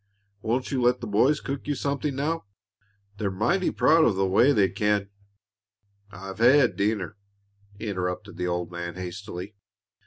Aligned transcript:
Won't 0.41 0.71
you 0.71 0.81
let 0.81 0.99
the 0.99 1.05
boys 1.05 1.39
cook 1.39 1.67
you 1.67 1.75
something 1.75 2.15
now? 2.15 2.45
They're 3.17 3.29
mighty 3.29 3.69
proud 3.69 4.03
of 4.03 4.15
the 4.15 4.25
way 4.25 4.51
they 4.51 4.67
can" 4.69 5.11
"I've 6.09 6.39
had 6.39 6.75
dinner," 6.75 7.17
interrupted 7.79 8.37
the 8.37 8.47
old 8.47 8.71
man, 8.71 8.95
hastily. 8.95 9.53